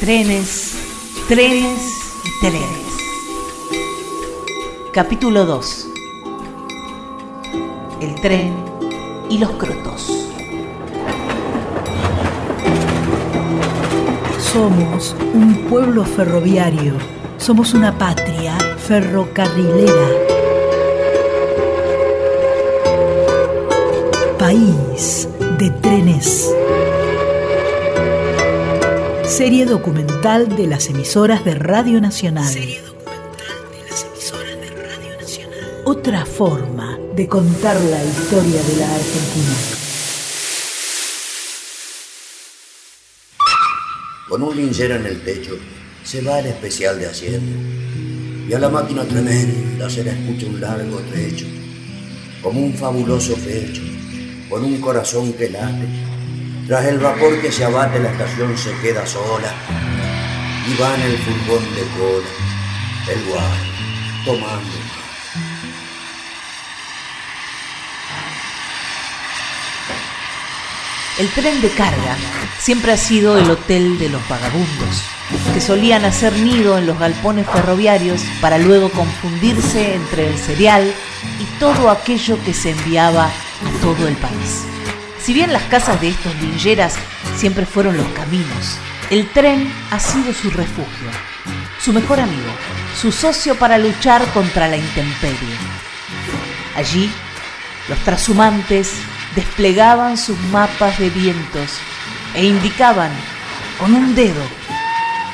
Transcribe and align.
Trenes, 0.00 0.76
trenes 1.28 2.14
y 2.24 2.40
trenes. 2.40 2.86
Capítulo 4.94 5.44
2. 5.44 5.88
El 8.00 8.14
tren 8.22 8.54
y 9.28 9.36
los 9.36 9.50
crotos. 9.50 10.10
Somos 14.50 15.14
un 15.34 15.66
pueblo 15.68 16.06
ferroviario. 16.06 16.94
Somos 17.36 17.74
una 17.74 17.98
patria 17.98 18.56
ferrocarrilera. 18.78 20.08
País 24.38 25.28
de 25.58 25.70
trenes. 25.82 26.54
Serie 29.30 29.64
documental 29.64 30.56
de 30.56 30.66
las 30.66 30.88
emisoras 30.88 31.44
de 31.44 31.54
Radio 31.54 32.00
Nacional. 32.00 32.52
Serie 32.52 32.82
documental 32.82 33.70
de 33.70 33.88
las 33.88 34.04
emisoras 34.04 34.60
de 34.60 34.70
Radio 34.70 35.20
Nacional. 35.20 35.82
Otra 35.84 36.26
forma 36.26 36.98
de 37.14 37.28
contar 37.28 37.80
la 37.80 38.04
historia 38.04 38.60
de 38.60 38.76
la 38.76 38.92
Argentina. 38.92 39.54
Con 44.28 44.42
un 44.42 44.56
linchera 44.56 44.96
en 44.96 45.06
el 45.06 45.22
techo 45.22 45.56
se 46.02 46.22
va 46.22 46.40
el 46.40 46.46
especial 46.46 46.98
de 46.98 47.06
Hacienda. 47.06 48.48
Y 48.48 48.52
a 48.52 48.58
la 48.58 48.68
máquina 48.68 49.04
tremenda 49.04 49.88
se 49.88 50.02
le 50.02 50.10
escucha 50.10 50.46
un 50.46 50.60
largo 50.60 50.98
trecho, 51.08 51.46
como 52.42 52.60
un 52.60 52.74
fabuloso 52.74 53.36
pecho, 53.36 53.82
con 54.48 54.64
un 54.64 54.80
corazón 54.80 55.32
que 55.34 55.50
late 55.50 56.09
tras 56.70 56.84
el 56.84 57.00
vapor 57.00 57.40
que 57.40 57.50
se 57.50 57.64
abate 57.64 57.98
la 57.98 58.12
estación 58.12 58.56
se 58.56 58.72
queda 58.76 59.04
sola 59.04 59.52
y 60.68 60.80
va 60.80 60.94
en 60.94 61.00
el 61.00 61.18
furgón 61.18 61.64
de 61.74 61.82
cola, 61.98 62.28
el 63.08 63.24
guardia, 63.24 64.24
tomando 64.24 64.70
El 71.18 71.28
tren 71.30 71.60
de 71.60 71.70
carga 71.70 72.16
siempre 72.60 72.92
ha 72.92 72.96
sido 72.96 73.36
el 73.36 73.50
hotel 73.50 73.98
de 73.98 74.08
los 74.08 74.28
vagabundos, 74.28 75.02
que 75.52 75.60
solían 75.60 76.04
hacer 76.04 76.32
nido 76.34 76.78
en 76.78 76.86
los 76.86 77.00
galpones 77.00 77.48
ferroviarios 77.48 78.22
para 78.40 78.58
luego 78.58 78.90
confundirse 78.90 79.96
entre 79.96 80.28
el 80.28 80.38
cereal 80.38 80.94
y 81.40 81.58
todo 81.58 81.90
aquello 81.90 82.38
que 82.44 82.54
se 82.54 82.70
enviaba 82.70 83.24
a 83.24 83.82
todo 83.82 84.06
el 84.06 84.14
país. 84.14 84.69
Si 85.22 85.34
bien 85.34 85.52
las 85.52 85.62
casas 85.64 86.00
de 86.00 86.08
estos 86.08 86.34
lingeras 86.36 86.94
siempre 87.36 87.66
fueron 87.66 87.96
los 87.96 88.06
caminos, 88.08 88.78
el 89.10 89.28
tren 89.28 89.70
ha 89.90 90.00
sido 90.00 90.32
su 90.32 90.50
refugio, 90.50 91.10
su 91.78 91.92
mejor 91.92 92.20
amigo, 92.20 92.50
su 92.98 93.12
socio 93.12 93.54
para 93.56 93.76
luchar 93.76 94.24
contra 94.32 94.66
la 94.66 94.76
intemperie. 94.76 95.56
Allí, 96.74 97.10
los 97.88 97.98
trashumantes 98.00 98.92
desplegaban 99.34 100.16
sus 100.16 100.38
mapas 100.52 100.98
de 100.98 101.10
vientos 101.10 101.70
e 102.34 102.46
indicaban 102.46 103.10
con 103.78 103.94
un 103.94 104.14
dedo 104.14 104.42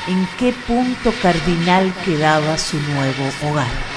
en 0.07 0.27
qué 0.37 0.53
punto 0.67 1.13
cardinal 1.21 1.93
quedaba 2.03 2.57
su 2.57 2.77
nuevo 2.79 3.31
hogar. 3.43 3.96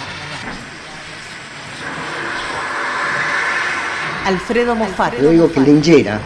Alfredo 4.30 4.76
Moffat. 4.76 5.20
Yo 5.20 5.30
digo 5.30 5.50
que 5.50 5.58
Lingera 5.58 6.20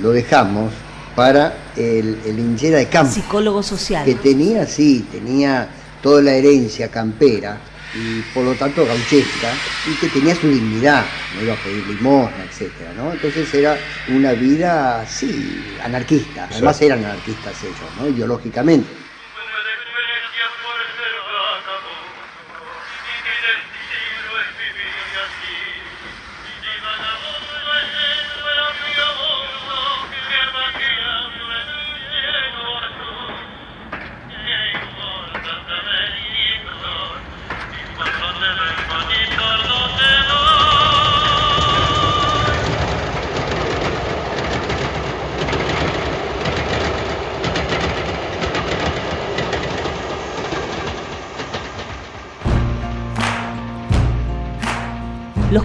lo 0.00 0.12
dejamos 0.12 0.72
para 1.14 1.54
el, 1.76 2.18
el 2.24 2.56
de 2.56 2.88
campo. 2.88 3.12
Psicólogo 3.12 3.62
social. 3.62 4.06
Que 4.06 4.14
tenía, 4.14 4.66
sí, 4.66 5.06
tenía 5.12 5.68
toda 6.02 6.22
la 6.22 6.32
herencia 6.32 6.88
campera 6.88 7.58
y 7.94 8.22
por 8.32 8.42
lo 8.44 8.54
tanto 8.54 8.86
gauchesca 8.86 9.52
y 9.86 9.94
que 9.96 10.08
tenía 10.08 10.34
su 10.34 10.48
dignidad, 10.48 11.04
no 11.34 11.42
iba 11.42 11.52
a 11.52 11.56
pedir 11.56 11.86
limosna, 11.86 12.42
etcétera, 12.50 12.92
¿no? 12.96 13.12
Entonces 13.12 13.52
era 13.52 13.76
una 14.08 14.32
vida, 14.32 15.04
sí, 15.06 15.62
anarquista, 15.84 16.48
además 16.50 16.80
eran 16.80 17.04
anarquistas 17.04 17.54
ellos, 17.62 17.90
¿no? 18.00 18.08
Ideológicamente. 18.08 19.05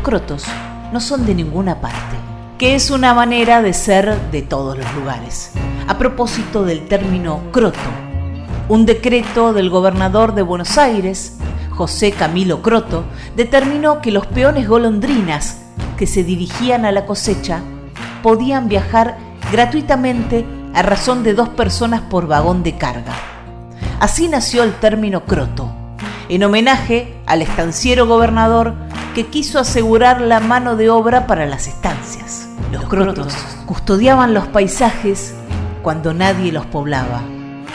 Crotos 0.02 0.46
no 0.92 1.00
son 1.00 1.26
de 1.26 1.36
ninguna 1.36 1.80
parte, 1.80 2.18
que 2.58 2.76
es 2.76 2.92
una 2.92 3.14
manera 3.14 3.62
de 3.62 3.74
ser 3.74 4.20
de 4.32 4.42
todos 4.42 4.78
los 4.78 4.94
lugares. 4.96 5.52
A 5.88 5.98
propósito 5.98 6.64
del 6.64 6.88
término 6.88 7.42
croto, 7.52 7.80
un 8.68 8.86
decreto 8.86 9.54
del 9.54 9.70
gobernador 9.70 10.34
de 10.34 10.42
Buenos 10.42 10.78
Aires, 10.78 11.38
José 11.72 12.12
Camilo 12.12 12.62
Croto, 12.62 13.04
determinó 13.36 14.02
que 14.02 14.12
los 14.12 14.28
peones 14.28 14.68
golondrinas 14.68 15.62
que 15.98 16.08
se 16.08 16.24
dirigían 16.24 16.86
a 16.86 16.92
la 16.92 17.06
cosecha 17.06 17.62
podían 18.24 18.68
viajar 18.68 19.18
gratuitamente 19.52 20.46
a 20.74 20.82
razón 20.82 21.24
de 21.24 21.34
dos 21.34 21.50
personas 21.50 22.02
por 22.02 22.28
vagón 22.28 22.64
de 22.64 22.78
carga. 22.78 23.14
Así 24.00 24.28
nació 24.28 24.64
el 24.64 24.74
término 24.74 25.26
croto, 25.26 25.72
en 26.30 26.44
homenaje 26.44 27.14
al 27.26 27.42
estanciero 27.42 28.08
gobernador 28.08 28.74
que 29.14 29.28
quiso 29.28 29.60
asegurar 29.60 30.22
la 30.22 30.40
mano 30.40 30.76
de 30.76 30.90
obra 30.90 31.28
para 31.28 31.46
las 31.46 31.68
estancias. 31.68 32.48
Los 32.72 32.86
crotos 32.86 33.36
custodiaban 33.66 34.34
los 34.34 34.48
paisajes 34.48 35.34
cuando 35.82 36.14
nadie 36.14 36.52
los 36.52 36.66
poblaba. 36.68 37.22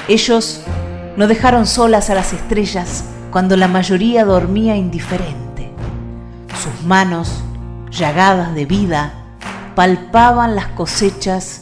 Ellos 0.08 0.62
no 1.16 1.26
dejaron 1.26 1.66
solas 1.66 2.08
a 2.10 2.14
las 2.14 2.32
estrellas 2.32 3.04
cuando 3.30 3.56
la 3.56 3.68
mayoría 3.68 4.24
dormía 4.24 4.76
indiferente. 4.76 5.70
Sus 6.62 6.86
manos, 6.86 7.42
llagadas 7.90 8.54
de 8.54 8.64
vida, 8.64 9.12
palpaban 9.74 10.56
las 10.56 10.68
cosechas 10.68 11.60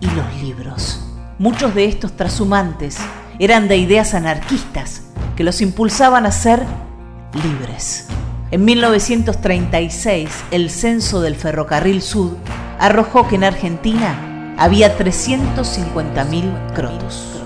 y 0.00 0.06
los 0.06 0.42
libros. 0.42 1.00
Muchos 1.38 1.74
de 1.74 1.84
estos 1.84 2.16
trashumantes 2.16 2.98
eran 3.38 3.68
de 3.68 3.76
ideas 3.76 4.14
anarquistas 4.14 5.02
que 5.36 5.44
los 5.44 5.60
impulsaban 5.60 6.26
a 6.26 6.32
ser 6.32 6.64
libres. 7.34 8.08
En 8.52 8.64
1936, 8.64 10.30
el 10.52 10.70
censo 10.70 11.20
del 11.20 11.34
ferrocarril 11.34 12.00
Sud 12.00 12.34
arrojó 12.78 13.26
que 13.26 13.34
en 13.34 13.42
Argentina 13.42 14.54
había 14.56 14.96
350.000 14.96 16.72
crotos. 16.72 17.45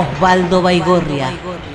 Osvaldo 0.00 0.62
Baigorria. 0.62 1.30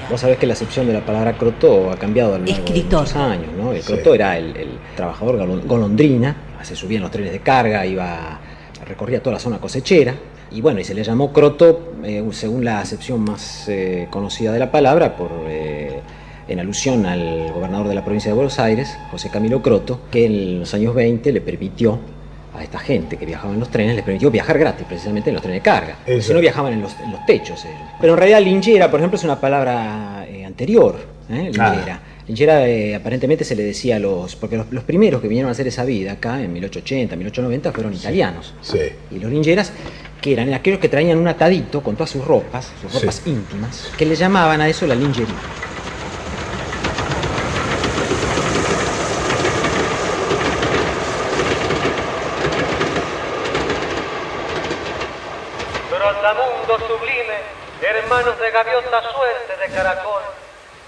Vos 0.10 0.22
sabés 0.22 0.38
que 0.38 0.48
la 0.48 0.54
acepción 0.54 0.88
de 0.88 0.94
la 0.94 1.06
palabra 1.06 1.38
croto 1.38 1.92
ha 1.92 1.98
cambiado 1.98 2.36
a 2.36 2.40
lo 2.40 2.46
largo 2.46 2.66
de 2.66 2.84
muchos 2.84 3.16
años, 3.16 3.50
¿no? 3.56 3.72
El 3.72 3.84
croto 3.84 4.16
era 4.16 4.38
el, 4.38 4.80
trabajador 4.96 5.66
golondrina, 5.66 6.36
se 6.64 6.76
subía 6.76 6.98
en 6.98 7.04
los 7.04 7.12
trenes 7.12 7.32
de 7.32 7.40
carga, 7.40 7.86
iba, 7.86 8.40
recorría 8.88 9.22
toda 9.22 9.36
la 9.36 9.40
zona 9.40 9.60
cosechera, 9.60 10.16
y 10.52 10.62
bueno, 10.62 10.80
y 10.80 10.84
se 10.84 10.94
le 10.94 11.04
llamó 11.04 11.32
croto 11.32 11.94
eh, 12.04 12.24
según 12.32 12.66
la 12.66 12.80
acepción 12.80 13.22
más 13.22 13.68
eh, 13.68 14.08
conocida 14.10 14.52
de 14.52 14.60
la 14.60 14.72
palabra, 14.72 15.16
por, 15.16 15.32
eh, 15.48 16.00
en 16.48 16.60
alusión 16.60 17.06
al 17.06 17.52
gobernador 17.52 17.88
de 17.88 17.96
la 17.96 18.04
provincia 18.04 18.32
de 18.32 18.36
Buenos 18.36 18.58
Aires, 18.60 18.98
José 19.12 19.30
Camilo 19.30 19.62
Croto, 19.62 20.02
que 20.12 20.26
en 20.26 20.60
los 20.62 20.74
años 20.74 20.96
20 20.96 21.32
le 21.32 21.42
permitió 21.42 22.00
a 22.58 22.64
esta 22.64 22.80
gente 22.80 23.18
que 23.18 23.26
viajaba 23.26 23.54
en 23.54 23.60
los 23.60 23.70
trenes, 23.70 23.96
les 23.96 24.04
permitió 24.04 24.32
viajar 24.32 24.58
gratis 24.58 24.86
precisamente 24.88 25.30
en 25.30 25.36
los 25.36 25.44
trenes 25.44 25.62
de 25.62 25.64
carga. 25.64 25.98
Si 26.22 26.34
no 26.34 26.40
viajaban 26.40 26.74
en 26.74 26.82
los, 26.82 26.96
techos 27.26 27.66
ellos. 27.66 27.78
Pero 28.00 28.14
en 28.14 28.20
realidad 28.20 28.42
linchera, 28.42 28.90
por 28.90 29.00
ejemplo, 29.00 29.18
es 29.18 29.24
una 29.24 29.40
palabra 29.40 30.26
eh, 30.30 30.46
anterior, 30.46 30.96
¿eh? 31.30 31.44
linchera. 31.44 32.02
Linchera 32.28 32.68
eh, 32.68 32.96
aparentemente 32.96 33.44
se 33.44 33.56
le 33.56 33.64
decía 33.64 33.98
a 33.98 34.00
los... 34.00 34.36
Porque 34.36 34.58
los, 34.58 34.84
primeros 34.84 35.22
que 35.22 35.28
vinieron 35.28 35.50
a 35.50 35.52
hacer 35.52 35.68
esa 35.68 35.86
vida 35.86 36.14
acá 36.14 36.42
en 36.42 36.52
1880, 36.54 37.16
1890 37.16 37.72
fueron 37.72 37.94
italianos. 37.94 38.54
Sí. 38.62 38.80
Y 39.12 39.20
los 39.20 39.32
lincheras 39.32 39.72
que 40.22 40.34
eran 40.34 40.52
aquellos 40.54 40.80
que 40.80 40.90
traían 40.90 41.20
un 41.20 41.28
atadito 41.28 41.84
con 41.84 41.96
todas 41.96 42.10
sus 42.10 42.26
ropas, 42.26 42.72
sus 42.82 42.94
ropas 42.94 43.22
íntimas, 43.28 43.92
que 43.96 44.08
le 44.08 44.16
llamaban 44.16 44.60
a 44.60 44.68
eso 44.68 44.88
la 44.88 44.96
lingerie. 44.96 45.36
Gaviota 58.56 59.02
suerte 59.12 59.58
de 59.58 59.76
caracol, 59.76 60.22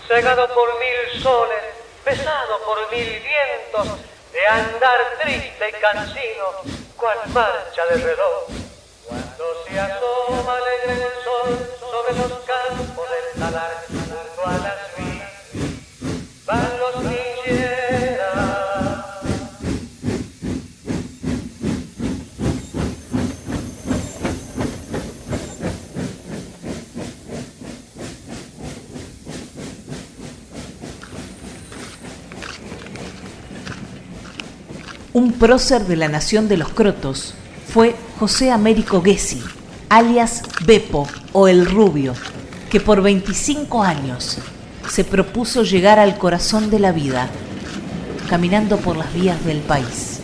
cegado 0.08 0.48
por 0.56 0.70
mil 0.80 1.22
soles, 1.22 1.64
pesado 2.02 2.64
por 2.64 2.90
mil 2.90 3.10
vientos, 3.20 4.00
de 4.32 4.48
andar 4.48 5.00
triste 5.22 5.68
y 5.68 5.82
cansino, 5.82 6.48
cual 6.96 7.18
marcha 7.34 7.86
de 7.88 7.96
reloj. 7.98 8.44
Cuando 9.06 9.66
se 9.68 9.80
asoma 9.82 10.56
alegre 10.56 10.94
el 10.94 11.24
sol 11.26 11.78
sobre 11.78 12.14
los 12.14 12.40
campos 12.46 13.06
del 13.10 13.42
talar, 13.42 13.84
junto 13.90 14.46
a 14.46 14.58
las 14.66 14.96
vías, 14.96 16.46
van 16.46 16.80
los 16.80 17.08
Un 35.18 35.32
prócer 35.32 35.88
de 35.88 35.96
la 35.96 36.10
nación 36.10 36.48
de 36.48 36.58
los 36.58 36.70
crotos 36.70 37.34
fue 37.68 37.96
José 38.20 38.52
Américo 38.52 39.02
Gessi, 39.02 39.42
alias 39.90 40.44
Bepo 40.64 41.08
o 41.34 41.48
El 41.48 41.66
Rubio, 41.66 42.14
que 42.70 42.80
por 42.80 43.02
25 43.02 43.82
años 43.82 44.38
se 44.88 45.04
propuso 45.04 45.64
llegar 45.64 45.98
al 45.98 46.20
corazón 46.20 46.70
de 46.70 46.78
la 46.78 46.92
vida, 46.92 47.32
caminando 48.30 48.78
por 48.78 48.96
las 48.96 49.12
vías 49.12 49.44
del 49.44 49.58
país. 49.62 50.22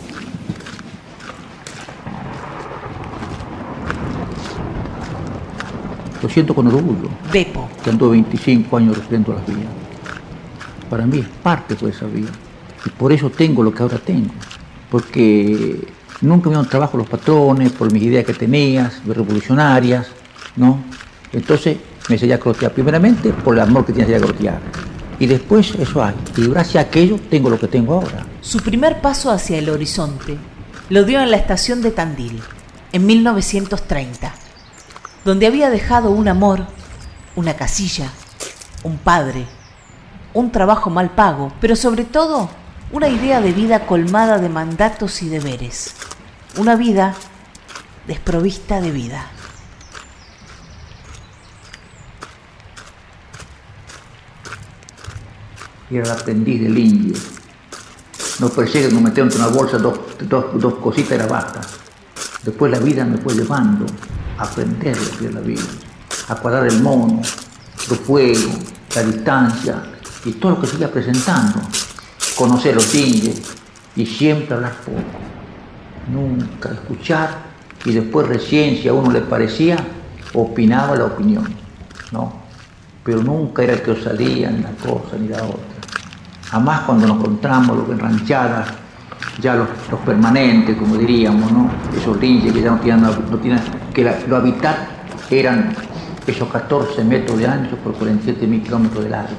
Lo 6.22 6.28
siento 6.28 6.54
con 6.54 6.68
orgullo. 6.68 7.08
Bepo. 7.32 7.68
Que 7.82 7.90
ando 7.90 8.10
25 8.10 8.76
años 8.76 8.96
recorriendo 8.96 9.32
las 9.32 9.44
vías. 9.44 9.72
Para 10.88 11.04
mí 11.04 11.18
es 11.18 11.26
parte 11.42 11.74
de 11.74 11.90
esa 11.90 12.06
vía. 12.06 12.30
Y 12.86 12.90
por 12.90 13.12
eso 13.12 13.28
tengo 13.28 13.60
lo 13.64 13.74
que 13.74 13.82
ahora 13.82 13.98
tengo 13.98 14.32
porque 14.90 15.86
nunca 16.20 16.48
me 16.48 16.54
dieron 16.54 16.68
trabajo 16.68 16.96
los 16.96 17.08
patrones 17.08 17.72
por 17.72 17.92
mis 17.92 18.02
ideas 18.02 18.24
que 18.24 18.34
tenías, 18.34 19.04
revolucionarias, 19.06 20.08
¿no? 20.56 20.78
Entonces 21.32 21.78
me 22.08 22.16
enseñé 22.16 22.34
a 22.34 22.38
crotear, 22.38 22.72
primeramente 22.72 23.30
por 23.30 23.54
el 23.54 23.60
amor 23.60 23.84
que 23.84 23.92
tienes 23.92 24.20
a 24.20 24.24
crotear. 24.24 24.60
Y 25.18 25.26
después 25.26 25.74
eso 25.76 26.02
hay. 26.02 26.14
Y 26.36 26.48
gracias 26.48 26.84
a 26.84 26.88
aquello 26.88 27.18
tengo 27.30 27.48
lo 27.48 27.58
que 27.58 27.68
tengo 27.68 27.94
ahora. 27.94 28.26
Su 28.40 28.58
primer 28.58 29.00
paso 29.00 29.30
hacia 29.30 29.58
el 29.58 29.70
horizonte 29.70 30.36
lo 30.90 31.04
dio 31.04 31.20
en 31.20 31.30
la 31.30 31.36
estación 31.36 31.82
de 31.82 31.92
Tandil, 31.92 32.40
en 32.92 33.06
1930, 33.06 34.34
donde 35.24 35.46
había 35.46 35.70
dejado 35.70 36.10
un 36.10 36.28
amor, 36.28 36.66
una 37.36 37.54
casilla, 37.54 38.10
un 38.82 38.98
padre, 38.98 39.46
un 40.34 40.50
trabajo 40.50 40.90
mal 40.90 41.10
pago, 41.10 41.52
pero 41.60 41.74
sobre 41.74 42.04
todo 42.04 42.50
una 42.90 43.08
idea 43.08 43.40
de 43.40 43.52
vida 43.52 43.86
colmada 43.86 44.38
de 44.38 44.48
mandatos 44.48 45.22
y 45.22 45.28
deberes, 45.28 45.94
una 46.56 46.76
vida 46.76 47.14
desprovista 48.06 48.80
de 48.80 48.90
vida. 48.90 49.26
Era 55.90 56.04
el 56.04 56.10
aprendiz 56.10 56.62
del 56.62 56.78
indio. 56.78 57.14
No 58.40 58.48
persigue, 58.48 58.90
nos 58.90 59.02
metieron 59.02 59.30
en 59.30 59.38
una 59.38 59.48
bolsa 59.48 59.78
dos, 59.78 59.98
dos, 60.28 60.74
cositas 60.74 61.12
era 61.12 61.26
basta. 61.26 61.60
Después 62.42 62.70
la 62.70 62.78
vida 62.78 63.04
me 63.04 63.16
fue 63.18 63.34
llevando 63.34 63.86
a 64.38 64.42
aprender 64.42 64.96
lo 64.96 65.18
que 65.18 65.26
es 65.26 65.34
la 65.34 65.40
vida, 65.40 65.62
a 66.28 66.34
cuadrar 66.36 66.66
el 66.66 66.82
mono, 66.82 67.22
el 67.90 67.96
fuego, 67.96 68.50
la 68.94 69.02
distancia 69.02 69.82
y 70.24 70.32
todo 70.32 70.52
lo 70.52 70.60
que 70.60 70.66
sigue 70.66 70.88
presentando 70.88 71.60
conocer 72.36 72.74
los 72.74 72.94
indios 72.94 73.40
y 73.96 74.06
siempre 74.06 74.54
hablar 74.54 74.72
poco, 74.84 75.00
nunca 76.12 76.70
escuchar 76.70 77.30
y 77.84 77.92
después 77.92 78.26
recién 78.26 78.76
si 78.76 78.88
a 78.88 78.92
uno 78.92 79.10
le 79.10 79.20
parecía, 79.20 79.76
opinaba 80.32 80.96
la 80.96 81.04
opinión, 81.04 81.46
¿no? 82.12 82.32
Pero 83.04 83.22
nunca 83.22 83.62
era 83.62 83.74
el 83.74 83.82
que 83.82 84.02
salía 84.02 84.50
ni 84.50 84.62
la 84.62 84.70
cosa 84.70 85.16
ni 85.18 85.28
la 85.28 85.42
otra. 85.42 85.60
Jamás 86.50 86.80
cuando 86.82 87.06
nos 87.06 87.18
encontramos 87.18 87.88
los 87.88 87.98
ranchadas, 87.98 88.68
ya 89.40 89.54
los, 89.56 89.68
permanentes, 90.04 90.76
como 90.76 90.96
diríamos, 90.96 91.50
¿no? 91.52 91.70
Esos 91.96 92.18
linches 92.20 92.52
que 92.52 92.62
ya 92.62 92.70
no 92.70 92.78
tienen, 92.78 93.02
no 93.02 93.38
tienen 93.38 93.60
que 93.92 94.04
lo 94.26 94.36
habitat 94.36 94.76
eran 95.30 95.74
esos 96.26 96.48
14 96.48 97.04
metros 97.04 97.38
de 97.38 97.46
ancho 97.46 97.76
por 97.76 97.94
47 97.94 98.46
mil 98.46 98.62
kilómetros 98.62 99.04
de 99.04 99.10
largo. 99.10 99.34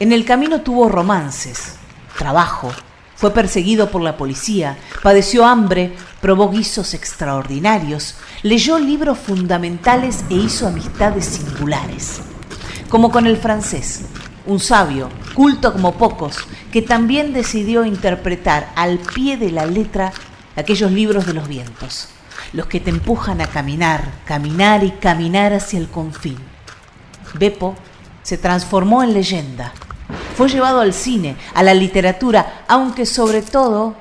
En 0.00 0.12
el 0.12 0.24
camino 0.24 0.60
tuvo 0.60 0.88
romances, 0.88 1.74
trabajo, 2.16 2.70
fue 3.16 3.32
perseguido 3.32 3.90
por 3.90 4.00
la 4.00 4.16
policía, 4.16 4.78
padeció 5.02 5.44
hambre, 5.44 5.92
probó 6.20 6.50
guisos 6.50 6.94
extraordinarios, 6.94 8.14
leyó 8.44 8.78
libros 8.78 9.18
fundamentales 9.18 10.24
e 10.30 10.34
hizo 10.34 10.68
amistades 10.68 11.24
singulares. 11.24 12.20
Como 12.88 13.10
con 13.10 13.26
el 13.26 13.38
francés, 13.38 14.02
un 14.46 14.60
sabio, 14.60 15.08
culto 15.34 15.72
como 15.72 15.94
pocos, 15.94 16.36
que 16.70 16.80
también 16.80 17.32
decidió 17.32 17.84
interpretar 17.84 18.70
al 18.76 19.00
pie 19.00 19.36
de 19.36 19.50
la 19.50 19.66
letra 19.66 20.12
aquellos 20.54 20.92
libros 20.92 21.26
de 21.26 21.34
los 21.34 21.48
vientos, 21.48 22.06
los 22.52 22.66
que 22.66 22.78
te 22.78 22.90
empujan 22.90 23.40
a 23.40 23.48
caminar, 23.48 24.12
caminar 24.26 24.84
y 24.84 24.92
caminar 24.92 25.52
hacia 25.54 25.80
el 25.80 25.88
confín. 25.88 26.38
Beppo 27.34 27.74
se 28.22 28.38
transformó 28.38 29.02
en 29.02 29.12
leyenda 29.12 29.72
fue 30.38 30.48
llevado 30.48 30.78
al 30.78 30.94
cine, 30.94 31.34
a 31.52 31.64
la 31.64 31.74
literatura, 31.74 32.62
aunque 32.68 33.06
sobre 33.06 33.42
todo 33.42 33.96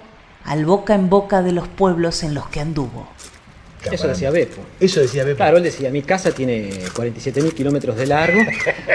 al 0.46 0.67
boca 0.67 0.94
en 0.94 1.10
boca 1.10 1.41
de 1.41 1.51
los 1.51 1.67
pueblos 1.67 2.22
en 2.22 2.36
los 2.36 2.48
que 2.50 2.60
anduvo. 2.60 3.08
Eso 3.91 4.08
decía 4.08 4.29
Beppo. 4.29 4.62
Eso 4.79 5.00
decía 5.00 5.24
Beppo. 5.24 5.38
Claro, 5.38 5.58
él 5.58 5.63
decía, 5.63 5.89
mi 5.89 6.03
casa 6.03 6.29
tiene 6.29 6.70
47.000 6.94 7.53
kilómetros 7.53 7.96
de 7.96 8.06
largo 8.06 8.39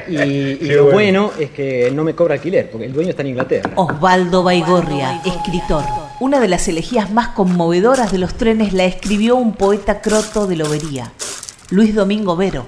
y, 0.06 0.54
lo 0.68 0.92
bueno. 0.92 1.32
es 1.37 1.50
que 1.50 1.90
no 1.90 2.04
me 2.04 2.14
cobra 2.14 2.34
alquiler, 2.34 2.70
porque 2.70 2.87
el 2.87 2.92
dueño 2.92 3.11
está 3.11 3.22
en 3.22 3.28
Inglaterra. 3.30 3.72
Osvaldo 3.75 4.44
Baigorria, 4.44 5.20
escritor. 5.25 5.82
Una 6.20 6.38
de 6.38 6.46
las 6.46 6.68
elegías 6.68 7.11
más 7.11 7.30
conmovedoras 7.30 8.12
de 8.12 8.18
los 8.18 8.34
trenes 8.34 8.72
la 8.72 8.84
escribió 8.84 9.34
un 9.34 9.54
poeta 9.54 10.00
croto 10.00 10.46
de 10.46 10.54
Lobería, 10.54 11.11
Luis 11.70 11.92
Domingo 11.92 12.37
Vero, 12.37 12.66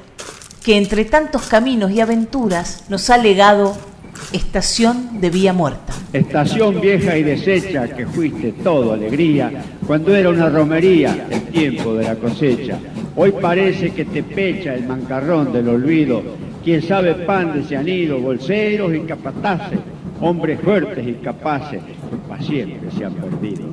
que 0.64 0.76
entre 0.76 1.04
tantos 1.04 1.42
caminos 1.42 1.92
y 1.92 2.00
aventuras 2.00 2.82
nos 2.88 3.08
ha 3.10 3.18
legado 3.18 3.93
Estación 4.32 5.20
de 5.20 5.30
Vía 5.30 5.52
Muerta. 5.52 5.92
Estación 6.12 6.80
vieja 6.80 7.16
y 7.16 7.22
deshecha 7.22 7.88
que 7.88 8.06
fuiste 8.06 8.52
todo 8.52 8.92
alegría 8.92 9.50
cuando 9.86 10.14
era 10.14 10.28
una 10.30 10.48
romería 10.48 11.26
el 11.30 11.42
tiempo 11.44 11.94
de 11.94 12.04
la 12.04 12.16
cosecha. 12.16 12.78
Hoy 13.16 13.32
parece 13.32 13.90
que 13.90 14.04
te 14.04 14.22
pecha 14.22 14.74
el 14.74 14.86
mancarrón 14.86 15.52
del 15.52 15.68
olvido. 15.68 16.22
Quien 16.64 16.82
sabe 16.82 17.14
pan 17.14 17.52
de 17.54 17.64
se 17.64 17.76
han 17.76 17.88
ido, 17.88 18.18
bolseros 18.18 18.94
y 18.94 19.00
capataces, 19.00 19.78
hombres 20.20 20.60
fuertes 20.60 21.06
y 21.06 21.12
capaces 21.14 21.82
que 21.82 22.16
para 22.28 22.42
siempre 22.42 22.90
se 22.96 23.04
han 23.04 23.14
perdido. 23.14 23.64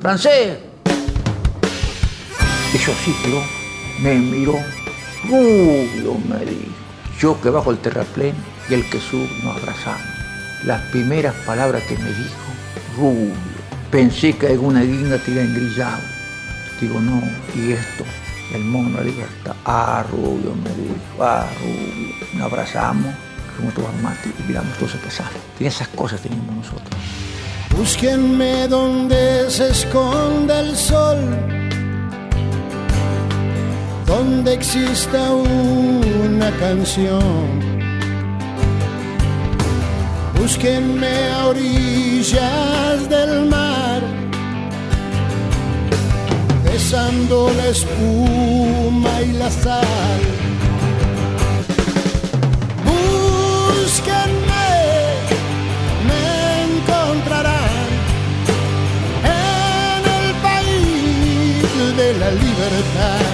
Francés. 0.00 0.58
Esos 2.74 2.96
siglos 2.96 3.42
me 4.02 4.18
miró, 4.18 4.56
rubio 5.28 6.14
me 6.28 6.44
dijo 6.44 6.83
yo 7.18 7.40
que 7.40 7.50
bajo 7.50 7.70
el 7.70 7.78
terraplén 7.78 8.34
y 8.68 8.74
el 8.74 8.88
que 8.88 9.00
sube 9.00 9.28
nos 9.42 9.56
abrazamos. 9.56 10.06
Las 10.64 10.80
primeras 10.90 11.34
palabras 11.46 11.82
que 11.84 11.96
me 11.98 12.08
dijo, 12.08 12.44
rubio. 12.96 13.34
Pensé 13.90 14.36
que 14.36 14.48
alguna 14.48 14.82
guinda 14.82 15.18
te 15.18 15.30
iba 15.30 15.42
engrillado. 15.42 16.00
Digo, 16.80 17.00
no, 17.00 17.22
y 17.54 17.72
esto, 17.72 18.04
el 18.52 18.64
mono 18.64 18.98
de 18.98 19.04
libertad. 19.04 19.54
Ah, 19.64 20.04
rubio, 20.10 20.54
me 20.54 20.70
dijo, 20.70 20.94
ah, 21.20 21.46
rubio. 21.60 22.14
Nos 22.34 22.52
abrazamos, 22.52 23.14
fuimos 23.56 23.74
todos 23.74 23.88
armados 23.90 24.18
y 24.26 24.42
miramos 24.48 24.76
todo 24.78 24.88
se 24.88 24.98
pasar. 24.98 25.30
Y 25.60 25.66
esas 25.66 25.88
cosas 25.88 26.20
teníamos 26.20 26.56
nosotros. 26.56 27.00
Búsquenme 27.76 28.68
donde 28.68 29.50
se 29.50 29.70
esconde 29.70 30.58
el 30.60 30.76
sol, 30.76 31.18
donde 34.24 34.54
exista 34.54 35.20
una 35.32 36.50
canción. 36.58 37.46
Búsquenme 40.38 41.14
a 41.30 41.46
orillas 41.48 43.08
del 43.08 43.46
mar, 43.46 44.00
besando 46.64 47.50
la 47.58 47.66
espuma 47.68 49.14
y 49.22 49.32
la 49.32 49.50
sal. 49.50 50.22
Búsquenme, 52.88 54.70
me 56.08 56.24
encontrarán 56.68 57.88
en 59.42 60.02
el 60.18 60.26
país 60.46 61.96
de 61.98 62.08
la 62.20 62.30
libertad. 62.30 63.33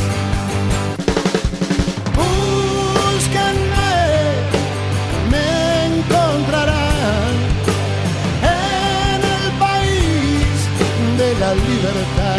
La 11.41 11.55
libertad. 11.55 12.30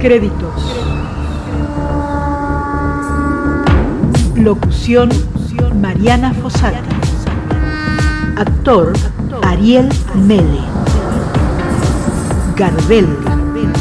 Créditos. 0.00 0.54
Locución 4.34 5.10
Mariana 5.78 6.32
Fossati. 6.32 6.78
Actor 8.36 8.94
Ariel 9.42 9.90
Mele. 10.26 10.62
Gardel 12.56 13.06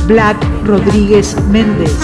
Black 0.07 0.37
Rodríguez 0.65 1.37
Méndez. 1.51 1.97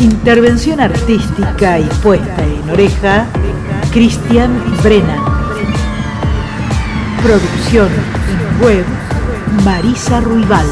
Intervención 0.00 0.80
artística 0.80 1.78
y 1.78 1.84
puesta 2.02 2.42
en 2.42 2.70
oreja 2.70 3.26
Cristian 3.92 4.50
Brennan. 4.82 5.20
Producción 7.22 7.88
web 8.62 8.86
Marisa 9.64 10.20
Ruibal. 10.20 10.66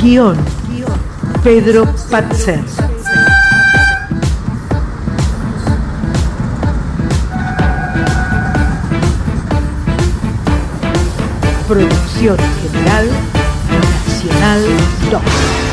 Guión 0.00 0.36
Pedro 1.42 1.86
Patzer. 2.10 2.62
Producción 11.66 12.36
General 12.62 13.08
Nacional 14.06 14.62
2. 15.10 15.67